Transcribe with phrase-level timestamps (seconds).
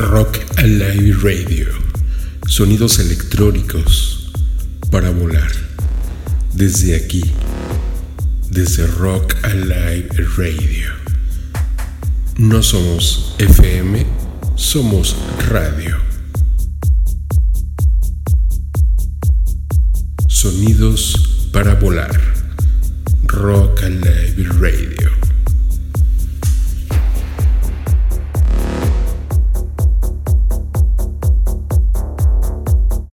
[0.00, 1.66] Rock Alive Radio.
[2.46, 4.32] Sonidos electrónicos
[4.90, 5.52] para volar.
[6.54, 7.22] Desde aquí.
[8.48, 10.08] Desde Rock Alive
[10.38, 10.88] Radio.
[12.38, 14.06] No somos FM,
[14.56, 15.14] somos
[15.50, 15.98] radio.
[20.28, 22.18] Sonidos para volar.
[23.24, 25.19] Rock Alive Radio.